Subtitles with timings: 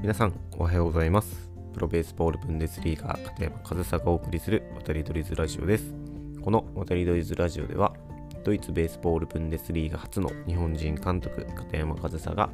[0.00, 1.50] 皆さんおはようございます。
[1.74, 5.92] プロベースボールブンデスリーガー片山和沙がお送りする渡りドリズラジオです。
[6.42, 7.92] この渡りドリズラジオでは
[8.42, 12.48] ドイツベースボールブンデスリーガ初の日本人監督片山和沙が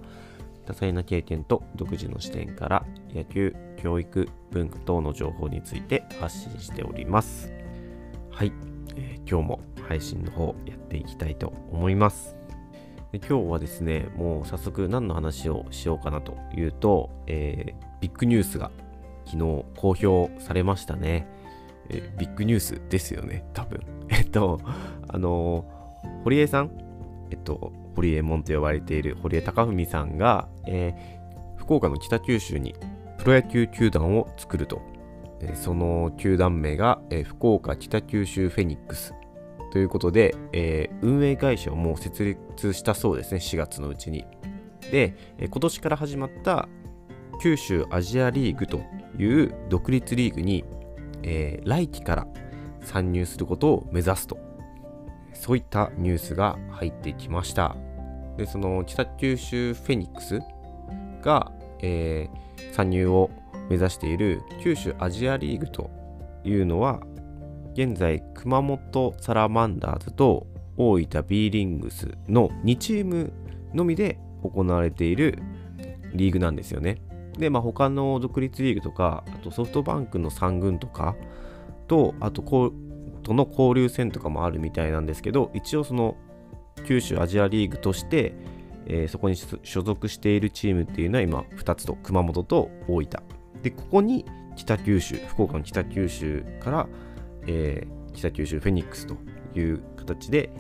[0.66, 7.52] 多彩な経験と独自の視点から野球、教育、文化等の情報について発信しております。
[8.32, 8.52] はい、
[8.96, 12.34] えー、今日も配信の方やっていきたいと思います。
[13.18, 18.70] 今日はですね、もう早速何の話をしようかなというと、えー、ビッグニュースが
[19.24, 21.26] 昨日公表されましたね。
[21.88, 23.80] えー、ビッグニュースですよね、多分。
[24.08, 24.60] えっと、
[25.08, 26.70] あのー、堀江さん、
[27.30, 32.74] えっと、堀江門と呼ばれている堀江貴文さんが、えー、福岡の北九州に
[33.18, 34.80] プロ野球球団を作ると。
[35.40, 39.12] えその球団名が、え福岡北九州フェニックス
[39.76, 44.24] ということで、えー、運営会社をもう設立したそうですね、4月のうちに。
[44.90, 46.66] で、え今年から始まった
[47.42, 48.80] 九州アジアリーグと
[49.18, 50.64] いう独立リーグに、
[51.22, 52.26] えー、来期から
[52.80, 54.38] 参入することを目指すと。
[55.34, 57.76] そういったニュースが入ってきました。
[58.38, 60.40] で、その北九州フェニックス
[61.20, 61.52] が、
[61.82, 63.28] えー、参入を
[63.68, 65.90] 目指している九州アジアリーグと
[66.44, 66.98] いうのは、
[67.76, 70.46] 現在熊本サラマンダーズと
[70.78, 73.34] 大分 B リングスの2チーム
[73.74, 75.38] のみで行われている
[76.14, 77.02] リーグなんですよね。
[77.38, 81.16] で、まあ、他の独立リーグとか、あとソフトバンクの3軍とか
[81.86, 86.16] と、あととの交流戦とかもあるみたいなんですけど、一応その
[86.86, 88.34] 九州アジアリーグとして、
[88.86, 93.22] えー、そこに所属しているチームっていうのは今2つと熊本と大分。
[93.62, 94.24] で、ここに
[94.56, 96.88] 北九州、福岡の北九州から
[97.46, 99.16] えー、北九州フェニックスと
[99.58, 100.50] いう形で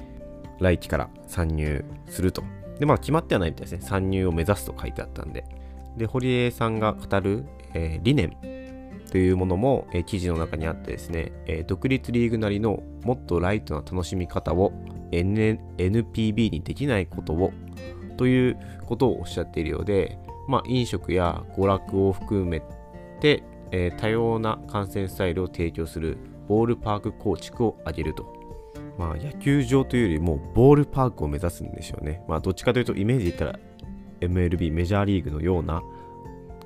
[0.60, 2.42] 来期から参入すると。
[2.78, 3.80] で、まあ決まってはないみたいですね。
[3.82, 5.44] 参入を目指すと書いてあったんで。
[5.96, 8.36] で、堀江さんが語る、えー、理念
[9.10, 14.72] というものも、えー、記事の中にあってですね、えー、独立リーグなりのもっとライトな楽しみ方を、
[15.12, 17.52] N、NPB にできないことを
[18.16, 20.18] ということをおっしゃっているようで、
[20.48, 22.62] まあ、飲食や娯楽を含め
[23.20, 26.18] て、えー、多様な観戦スタイルを提供する
[26.48, 28.34] ボールパーク構築を上げると。
[28.98, 32.22] まあ野球場というよりもボールパークを目指すんでしょうね。
[32.28, 33.58] まあどっちかというとイメージで言ったら
[34.20, 35.82] MLB メジャーリーグのような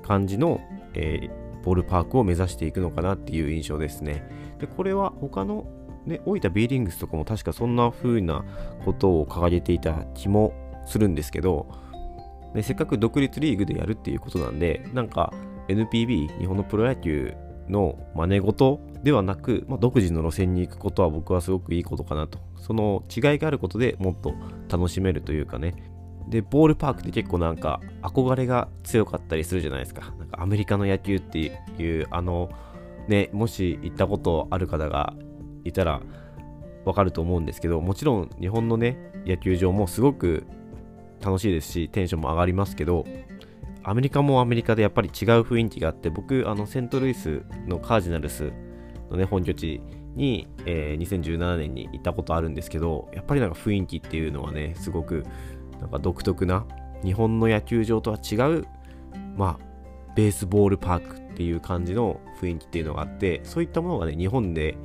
[0.03, 0.61] 感じの、
[0.93, 4.23] えー、ボールパークを目指していくのかなっていう印象ですね。
[4.59, 5.65] で、これは他の
[6.05, 8.43] ね、大分 B リングスとかも確かそんな風な
[8.85, 10.53] ことを掲げていた気も
[10.85, 11.67] するんですけど、
[12.55, 15.31] ね、せっかく独立リーグでやるっていうことなんで、なんか
[15.67, 17.35] NPB、日本のプロ野球
[17.71, 22.39] の真似事ではなく、まあ、独自の路線に行くことは僕はすごくいいことかなと。
[22.57, 24.33] その違いがあることでもっと
[24.69, 25.73] 楽しめるというかね。
[26.29, 30.13] で、ボールパークって結構なんか憧れが強かったりするじゃないですか。
[30.19, 32.49] なんかアメリカの野球っていう、あの、
[33.07, 35.13] ね、もし行ったことある方が
[35.63, 36.01] いたら
[36.85, 40.45] わかると思うんですけど、もちろん日本のね、野球場もすごく
[41.21, 43.05] 楽しいですし、テンションも上がりますけど、
[43.83, 48.51] アメリカもアメリカでやっぱり違う雰囲気があって、僕、あの、セントルイスのカージナルス
[49.09, 49.81] のね、本拠地
[50.15, 55.25] に、えー、2017年に行ったことあるんですけど、やっぱりなんか雰囲気っていうのはね、すごく、
[55.79, 56.65] なんか独特な、
[57.03, 58.65] 日本の野球場とは違う、
[59.35, 59.65] まあ、
[60.15, 64.77] ベースボールパークっていう感じの雰囲気っていうのがあって、そういったものがね、日本で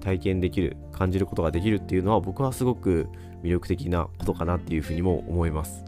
[0.00, 3.08] 体験できる、感じることができるっていうのは、僕はすごく
[3.42, 5.84] 魅力的なことかなっていうふうにも思います。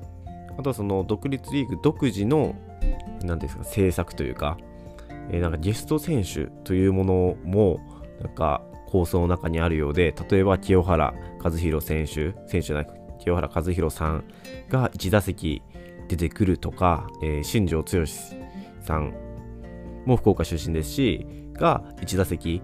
[0.58, 2.54] あとはその独立リーグ独自の
[3.22, 4.58] 何ですか政策というか、
[5.30, 7.80] えー、なんかゲスト選手というものも
[8.20, 14.24] なんか構想の中にあるようで例えば清原和博選手選手じゃなく清原和博さん
[14.68, 15.62] が1打席
[16.08, 18.36] 出てくるとか、えー、新庄剛志
[18.80, 19.14] さん
[20.04, 22.62] も福岡出身ですしが1打席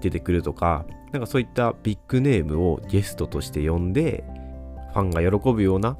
[0.00, 4.24] 出てくるとかなんかそういったビッグネームをゲストとして呼んで
[4.92, 5.98] ファンが喜ぶような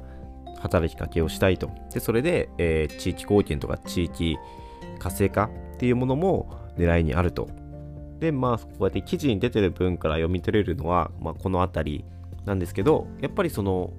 [0.61, 1.69] 働きかけをしたいと。
[1.93, 4.37] で、それで、えー、地域貢献とか地域
[4.99, 7.49] 活性化っていうものも狙いにあると。
[8.19, 12.05] で、まあ、こうやって記事に出てる分から読み取れるのは、まあ、この辺り
[12.45, 13.91] なんですけど、やっぱりその、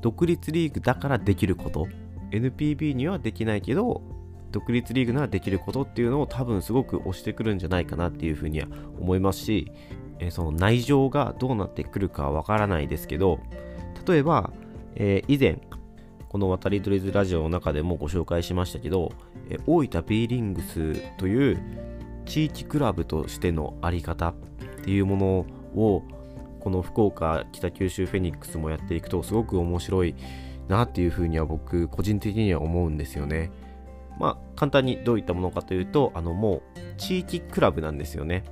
[0.00, 1.86] 独立リーグだからできること、
[2.32, 4.02] NPB にはできないけど、
[4.50, 8.66] 独立リーグならできることっていうのを多分すごく押してくるんじゃないかなっていうふうには
[8.98, 9.70] 思いますし、
[10.18, 13.38] えー、その内情がどうなってくるかはわからないですけど、
[14.06, 14.50] 例えば、
[14.96, 15.60] えー、以前、
[16.30, 19.10] この渡り鳥ズラジオの中でもご紹介しましたけど、
[19.48, 21.60] え大分 B リングスという
[22.24, 24.34] 地域クラブとしてのあり方っ
[24.84, 25.26] ていうもの
[25.74, 26.04] を
[26.60, 30.14] この福岡北九州フェニックスもやっていくとすごく面白い
[30.68, 33.50] なっていうふうには僕個人的には思うんですよね。
[34.20, 38.44] まあ、簡単にどういったものかというと、あのもう地域クラブなんですよね。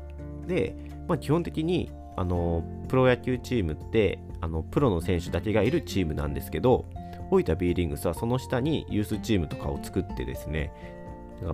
[0.49, 0.75] で、
[1.07, 6.87] まあ、基本的にあのプロ野球チームってあのプロの選手だけがいるチームなんですけど、
[7.31, 10.73] 大分 B リングスはその下にユースチームとかを作ってですね、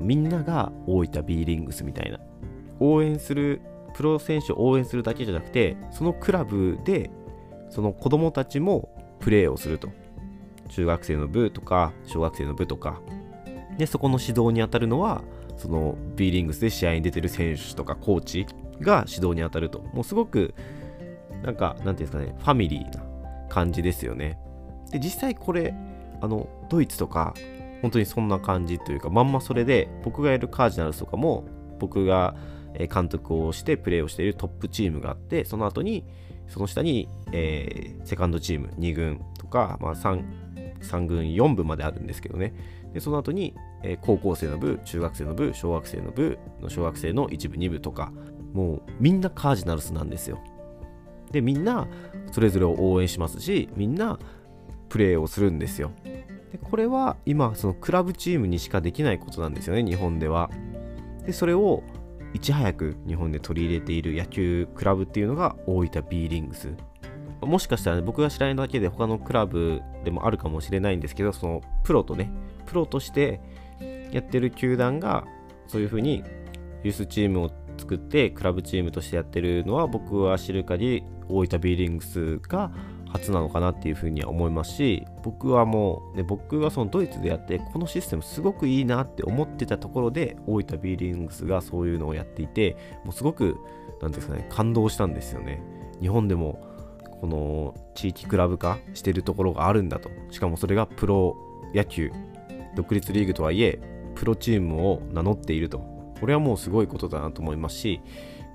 [0.01, 2.19] みんなが大分 B リングスみたいな、
[2.81, 3.61] 応援する、
[3.95, 7.11] プロ選手を応援するだけじゃなくて、そのクラブで、
[7.71, 8.89] その子供たちも
[9.21, 9.89] プレーをすると。
[10.69, 13.01] 中学生の部とか、小学生の部とか、
[13.79, 15.23] で、そこの指導に当たるのは、
[15.57, 18.47] その B リングスで試合に出てる選手とかコーチ
[18.81, 19.81] が指導に当たると。
[19.93, 20.55] もうすごく、
[21.43, 23.05] なんか、なんていうんですかね、ファミリーな
[23.49, 24.39] 感じですよね。
[24.91, 25.75] で、実際これ、
[26.21, 27.35] あの、ドイツとか、
[27.83, 31.45] 本当にそんな感じというか、まんまそれで、僕がやるカージナルスとかも、
[31.79, 32.35] 僕が
[32.93, 36.05] 監督をしてプレーをしているトップチームがあって、その後に、
[36.49, 40.25] その下に、えー、セカンドチーム2軍とか、まあ3、
[40.81, 42.55] 3軍4部まであるんですけどね。
[42.93, 48.13] で、その後に、えー、高校生の部、中学生の部、小学生の部の小学生の1部、2部とか、
[48.53, 50.39] もうみんなカージナルスなんですよ。
[51.33, 51.89] で、みんな
[52.31, 54.19] それぞれを応援しますし、みんな
[54.95, 55.91] プレーをするんですよ。
[56.05, 60.51] でこれは今、そのクラブチームにしかできないことなんですよね、日本では。
[61.27, 61.83] で、それを
[62.33, 66.69] いち早く日本で取り入れている野球クラブっていうのが大分 B リングス。
[67.41, 72.31] もしかしたら、ね、僕が知らないだけで他のクラブでもあるかもしれないんですけど、そのプロとね、
[72.67, 73.41] プロとして
[74.13, 75.25] やってる球団が
[75.67, 76.23] そういうふうに
[76.85, 82.71] ユースチームを作ってクラブチームとしてやってるのは僕は知る限り大分 B リングスが
[83.15, 93.57] 初なのかなっていうふうには思いますし僕はもう、ね、僕がそのドイツでやってこのシステムすごくいいなって思ってたところで大分 B リングスがそういうのをやっていてもうすごく
[94.03, 95.63] 何ですかね感動したんですよね。
[96.01, 96.61] 日本でも
[97.21, 100.11] この地域クラブ化してるところがあるんだと。
[100.31, 101.37] しかもそれがプロ
[101.73, 102.11] 野球
[102.75, 103.79] 独立リーグとはいえ
[104.17, 105.79] プロチームを名乗っていると。
[106.21, 108.01] これはもうすごいことだなと思いますし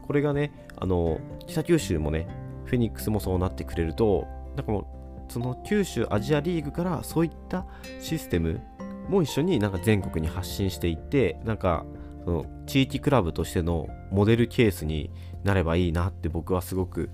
[0.07, 2.27] これがねあの北九州もね
[2.65, 4.27] フェニックスもそうなってくれると
[4.59, 4.81] なんかも
[5.29, 7.65] うその九州アジアリーグからそういった
[8.01, 8.59] システム
[9.07, 11.85] も一緒になんか全国に発信していってなんか
[12.25, 15.11] その地域クラブとしてのモデルケースに
[15.45, 17.09] なればいいなって僕はすごく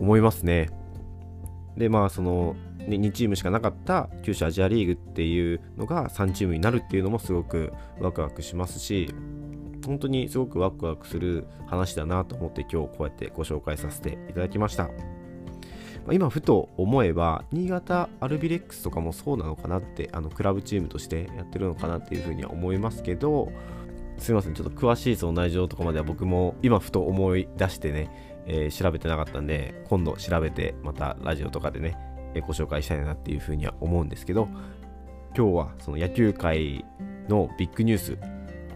[0.00, 0.70] 思いますね。
[1.76, 9.12] でまあその、2チームしかなかった九州アジアリーグっていうのが3チームになるっていうのもすごくワクワクしますし
[9.86, 14.90] 本当にすごくワクワクする話だなと思って今日こうやってご紹介させていただきました。
[16.12, 23.50] 今ふと思えば新潟アルビレックスとかもそうなのかなってあのクラブチームとしてやってるのかなっていうふうには思いますけど
[24.18, 28.10] すいませんちょっと詳しいその内情とかまでは僕も今ふと思い出してね、
[28.46, 31.96] えー、調べてなかったんで今度調べてまたラジオとかでね、
[32.34, 34.48] えー、ご紹介したいなっていうふうには思うんですけど
[35.36, 36.84] 今日はその野球界
[37.28, 38.18] のビッグニュース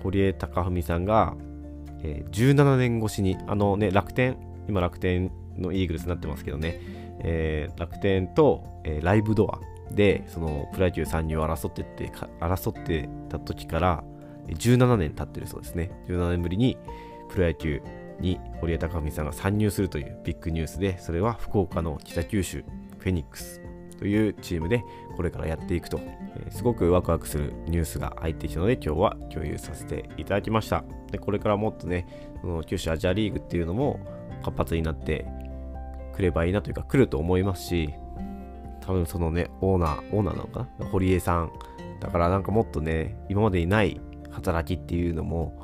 [0.03, 1.35] 堀江貴文さんが、
[2.03, 4.37] えー、17年越しにあのね楽天
[4.69, 9.61] 今楽天のイーグルスになってますけどねえー、楽天と、えー、ライブドア
[9.95, 14.05] でそのプロ野球参入を争ってって争ってた時から
[14.47, 15.91] 17年経ってるそうですね。
[16.09, 16.79] 17年ぶりに
[17.29, 17.83] プロ野球
[18.21, 22.65] に堀江貴文さんが参入するというビッグニュースでそれは福岡の北九州
[22.99, 23.61] フェニックス
[23.99, 24.85] というチームで
[25.17, 26.01] これからやっていくと、
[26.37, 30.85] えー、すごくワクワクするニュースが入ってきたので今日は共有させていただきました。
[31.11, 32.07] でこれからもっとね
[32.41, 34.01] その九州アジアリーグっていうのも
[34.43, 35.27] 活発になって
[36.19, 37.95] 来ればいいなというか来ると思いますし
[38.81, 40.87] 多分そのねオーナーオーナーなのかな？
[40.87, 41.53] 堀江さん
[42.01, 45.63] だからなんかもっとね今までにない働きっていうのも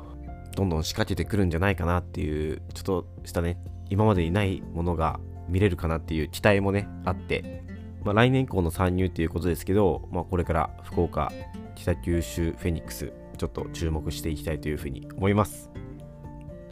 [0.55, 3.57] どんどん仕掛けてくるんじゃないかなっていうちょっとしたね
[3.89, 5.19] 今までにないものが
[5.49, 7.63] 見れるかなっていう期待もねあって、
[8.03, 11.31] まあ、来年以降の参入っていうことですけど、まあ、これから福岡
[11.75, 15.69] 北九州フェニックスちょっと注目していきたいというふうに思います。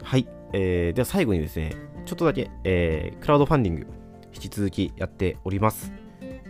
[0.02, 1.74] はい、えー、では最後にですね
[2.06, 3.86] ちょっとだけ、えー、クラウドファンディング、
[4.32, 5.92] 引き続きやっております。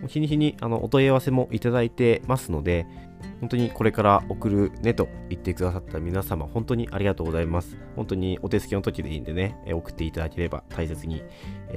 [0.07, 2.85] 日に日にあのお問い合わせもいただいてますので、
[3.39, 7.77] 本当にこれから送るねと言ってくださった皆様、本当にありがとうございます。
[7.95, 11.23] 本当にお手すきの時でいいんでね、送っていただければ大切に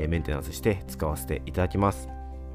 [0.08, 2.08] メンテナンスして使わせていただきます。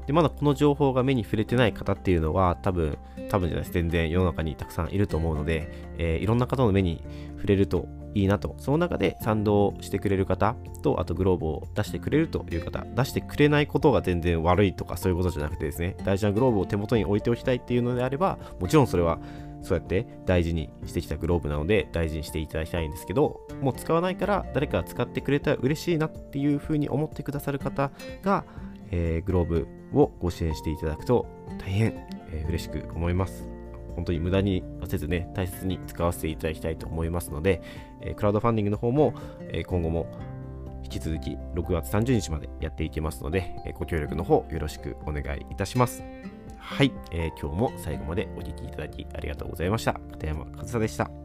[0.06, 2.98] で、まだこの情報が目に触れてない方っていうのは、多分、
[3.30, 3.72] 多分じゃないです。
[3.72, 7.02] 全然世の中にたくさんいると思うので、えー、いろんな方の目に
[7.36, 8.54] 触れるといいなと。
[8.58, 19.18] その中で賛同してくれる方と、あとグローブを出してくれるという方、出してくれないことが全然悪いとかそういうことじゃなくてですね、大事なグローブを手元に置いておきたいっていうのであれば、もちろんそれは
[19.62, 27.90] そうやって大事にしてきたグローブなので大事にしていただきたいんですけど、もう使わないから誰かが使ってくれたら嬉しいなっていうふうに思ってくださる方
[28.22, 28.44] が、
[28.90, 31.26] えー、グローブをご支援していただくと
[31.58, 31.94] 大変、
[32.30, 33.53] えー、嬉しく思います。
[33.94, 37.62] 本当に無駄にせずね、大切に使わせていただきたいと思いますので、
[38.00, 39.14] え、クラウドファンディングの方も、
[39.52, 40.06] え、今後も
[40.84, 46.02] 引き続き6月30日までやっていきますので、えご協力の方よろしくお願いいたします。
[46.58, 49.94] はい、えー、今日も最後までお聴きいただきありがとうございました。
[50.12, 51.23] 片山和沙でした。